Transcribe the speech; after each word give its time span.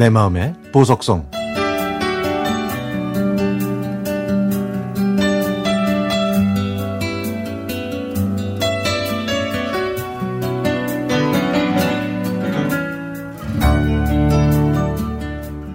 내 0.00 0.08
마음의 0.08 0.54
보석성 0.72 1.28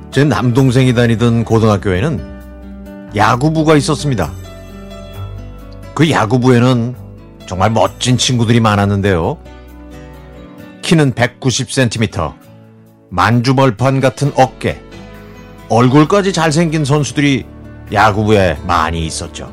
제 0.09 0.23
남동생이 0.23 0.96
다니던 0.96 1.46
고등학교에는 1.46 3.14
야구부가 3.16 3.76
있었습니다. 3.76 4.32
그 5.94 6.10
야구부에는 6.10 6.96
정말 7.46 7.70
멋진 7.70 8.18
친구들이 8.18 8.60
많았는데요. 8.60 9.38
키는 10.82 11.13
190cm, 11.13 12.45
만주벌판 13.16 14.02
같은 14.02 14.34
어깨, 14.36 14.82
얼굴까지 15.70 16.34
잘생긴 16.34 16.84
선수들이 16.84 17.46
야구부에 17.94 18.58
많이 18.68 19.05
있었죠. 19.05 19.50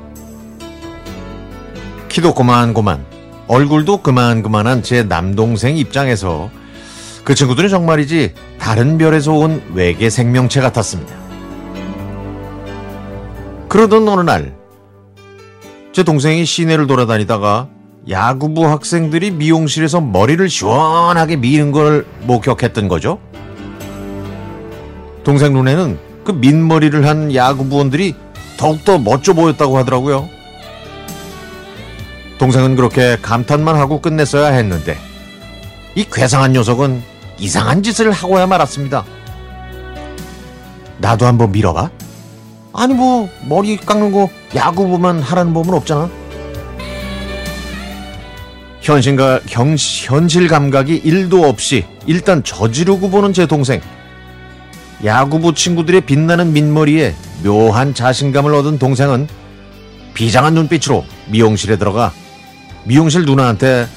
키도 2.08 2.34
고만고만, 2.34 3.06
얼굴도 3.46 4.02
그만그만한 4.02 4.82
제 4.82 5.04
남동생 5.04 5.76
입장에서 5.76 6.50
그 7.22 7.36
친구들은 7.36 7.68
정말이지 7.68 8.34
다른 8.58 8.98
별에서 8.98 9.32
온 9.32 9.62
외계 9.74 10.10
생명체 10.10 10.60
같았습니다. 10.60 11.14
그러던 13.68 14.08
어느 14.08 14.22
날, 14.22 14.56
제 15.92 16.02
동생이 16.02 16.44
시내를 16.44 16.88
돌아다니다가 16.88 17.68
야구부 18.10 18.66
학생들이 18.66 19.30
미용실에서 19.30 20.00
머리를 20.00 20.48
시원하게 20.48 21.36
미는 21.36 21.70
걸 21.70 22.04
목격했던 22.22 22.88
거죠. 22.88 23.20
동생 25.24 25.52
눈에는 25.52 25.98
그 26.24 26.32
민머리를 26.32 27.06
한 27.06 27.34
야구부원들이 27.34 28.14
더욱더 28.56 28.98
멋져 28.98 29.32
보였다고 29.32 29.78
하더라고요. 29.78 30.28
동생은 32.38 32.74
그렇게 32.76 33.16
감탄만 33.22 33.76
하고 33.76 34.00
끝냈어야 34.00 34.48
했는데 34.48 34.98
이 35.94 36.04
괴상한 36.10 36.52
녀석은 36.52 37.02
이상한 37.38 37.82
짓을 37.82 38.10
하고야 38.10 38.46
말았습니다. 38.46 39.04
나도 40.98 41.26
한번 41.26 41.52
밀어봐? 41.52 41.90
아니 42.72 42.94
뭐 42.94 43.28
머리 43.48 43.76
깎는 43.76 44.12
거 44.12 44.28
야구부만 44.54 45.20
하라는 45.20 45.54
법은 45.54 45.74
없잖아. 45.74 46.10
현실과 48.80 49.40
경, 49.46 49.76
현실 49.78 50.48
감각이 50.48 51.02
1도 51.02 51.44
없이 51.44 51.84
일단 52.06 52.42
저지르고 52.42 53.10
보는 53.10 53.32
제 53.32 53.46
동생. 53.46 53.80
야구부 55.04 55.54
친구들의 55.54 56.02
빛나는 56.02 56.52
민머리에 56.52 57.14
묘한 57.42 57.92
자신감을 57.92 58.54
얻은 58.54 58.78
동생은 58.78 59.26
비장한 60.14 60.54
눈빛으로 60.54 61.04
미용실에 61.28 61.76
들어가 61.76 62.12
미용실 62.84 63.24
누나한테 63.24 63.88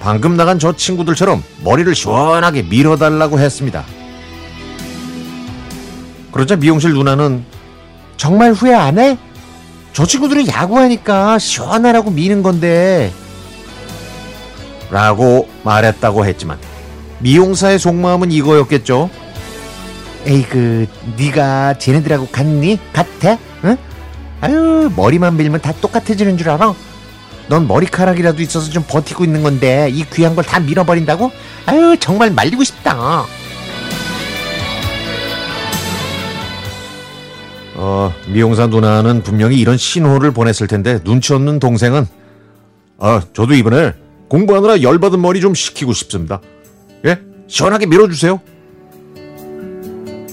방금 0.00 0.36
나간 0.36 0.58
저 0.58 0.74
친구들처럼 0.74 1.42
머리를 1.62 1.94
시원하게 1.94 2.62
밀어달라고 2.62 3.38
했습니다. 3.38 3.84
그러자 6.32 6.56
미용실 6.56 6.92
누나는 6.92 7.44
정말 8.16 8.52
후회 8.52 8.74
안 8.74 8.98
해? 8.98 9.16
저 9.92 10.04
친구들은 10.04 10.48
야구하니까 10.48 11.38
시원하라고 11.38 12.10
미는 12.10 12.42
건데 12.42 13.12
라고 14.90 15.48
말했다고 15.62 16.26
했지만 16.26 16.58
미용사의 17.20 17.78
속마음은 17.78 18.32
이거였겠죠. 18.32 19.08
에이 20.26 20.44
그 20.48 20.86
네가 21.16 21.74
쟤네들하고 21.78 22.28
같니? 22.28 22.78
같아? 22.92 23.38
응? 23.64 23.76
아유 24.40 24.90
머리만 24.94 25.36
밀면 25.36 25.60
다 25.60 25.72
똑같아지는 25.80 26.36
줄 26.38 26.50
알아? 26.50 26.74
넌 27.48 27.66
머리카락이라도 27.66 28.40
있어서 28.42 28.70
좀 28.70 28.84
버티고 28.86 29.24
있는 29.24 29.42
건데 29.42 29.88
이 29.90 30.04
귀한 30.12 30.34
걸 30.36 30.44
다 30.44 30.60
밀어버린다고? 30.60 31.30
아유 31.66 31.96
정말 31.98 32.30
말리고 32.30 32.62
싶다. 32.64 33.24
어 37.74 38.12
미용사 38.28 38.66
누나는 38.66 39.22
분명히 39.22 39.58
이런 39.58 39.76
신호를 39.76 40.30
보냈을 40.32 40.66
텐데 40.66 41.02
눈치 41.02 41.32
없는 41.32 41.58
동생은 41.58 42.06
아 42.98 43.22
저도 43.32 43.54
이번에 43.54 43.92
공부하느라 44.28 44.82
열받은 44.82 45.20
머리 45.20 45.40
좀 45.40 45.54
식히고 45.54 45.92
싶습니다. 45.92 46.40
예? 47.06 47.18
시원하게 47.48 47.86
밀어주세요. 47.86 48.40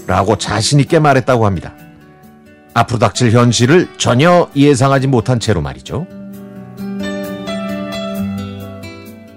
라고 0.09 0.35
자신있게 0.35 0.97
말했다고 0.97 1.45
합니다. 1.45 1.75
앞으로 2.73 2.97
닥칠 2.97 3.29
현실을 3.29 3.87
전혀 3.99 4.49
예상하지 4.55 5.05
못한 5.05 5.39
채로 5.39 5.61
말이죠. 5.61 6.07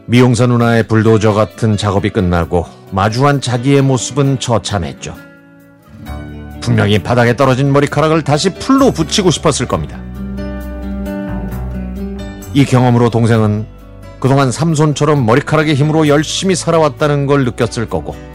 미용사 0.06 0.46
누나의 0.46 0.88
불도저 0.88 1.34
같은 1.34 1.76
작업이 1.76 2.08
끝나고 2.08 2.64
마주한 2.90 3.42
자기의 3.42 3.82
모습은 3.82 4.40
처참했죠. 4.40 5.14
분명히 6.62 6.98
바닥에 7.02 7.36
떨어진 7.36 7.70
머리카락을 7.70 8.22
다시 8.22 8.54
풀로 8.54 8.92
붙이고 8.92 9.30
싶었을 9.30 9.68
겁니다. 9.68 10.00
이 12.54 12.64
경험으로 12.64 13.10
동생은 13.10 13.66
그동안 14.20 14.50
삼손처럼 14.50 15.26
머리카락의 15.26 15.74
힘으로 15.74 16.08
열심히 16.08 16.54
살아왔다는 16.54 17.26
걸 17.26 17.44
느꼈을 17.44 17.90
거고 17.90 18.31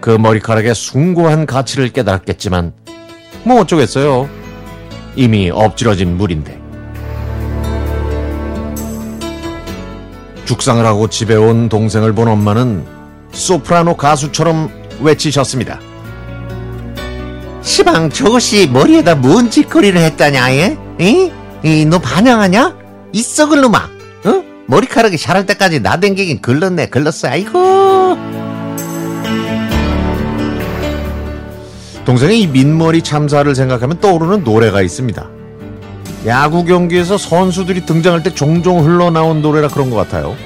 그 0.00 0.10
머리카락의 0.10 0.74
숭고한 0.74 1.46
가치를 1.46 1.90
깨달았겠지만 1.90 2.72
뭐 3.44 3.60
어쩌겠어요. 3.60 4.28
이미 5.16 5.50
엎질러진 5.50 6.16
물인데. 6.16 6.58
죽상을 10.44 10.84
하고 10.84 11.08
집에 11.08 11.36
온 11.36 11.68
동생을 11.68 12.12
본 12.12 12.28
엄마는 12.28 12.84
소프라노 13.30 13.96
가수처럼 13.96 14.70
외치셨습니다. 15.00 15.78
시방 17.62 18.10
저것이 18.10 18.66
머리에다 18.66 19.14
뭔 19.14 19.50
짓거리를 19.50 20.00
했다냐 20.00 20.54
예? 20.54 20.78
이? 20.98 21.30
이, 21.62 21.84
너 21.84 21.98
반항하냐? 21.98 22.76
이 23.12 23.22
썩을 23.22 23.60
놈아 23.60 23.78
어? 24.24 24.44
머리카락이 24.66 25.18
자랄 25.18 25.46
때까지 25.46 25.80
나댕기긴 25.80 26.40
글렀네 26.40 26.86
글렀어 26.86 27.28
아이고 27.28 28.29
동생의 32.04 32.40
이 32.40 32.46
민머리 32.46 33.02
참사를 33.02 33.54
생각하면 33.54 34.00
떠오르는 34.00 34.44
노래가 34.44 34.82
있습니다. 34.82 35.28
야구 36.26 36.64
경기에서 36.64 37.16
선수들이 37.16 37.86
등장할 37.86 38.22
때 38.22 38.34
종종 38.34 38.84
흘러나온 38.84 39.42
노래라 39.42 39.68
그런 39.68 39.90
것 39.90 39.96
같아요. 39.96 40.36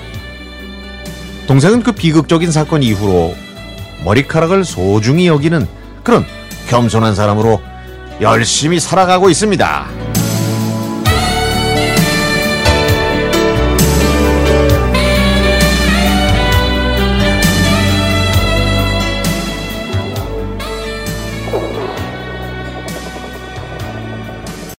동생은 1.46 1.82
그 1.82 1.92
비극적인 1.92 2.50
사건 2.50 2.82
이후로 2.82 3.34
머리카락을 4.04 4.64
소중히 4.64 5.26
여기는 5.26 5.66
그런 6.02 6.24
겸손한 6.68 7.14
사람으로 7.14 7.60
열심히 8.20 8.78
살아가고 8.78 9.30
있습니다. 9.30 10.03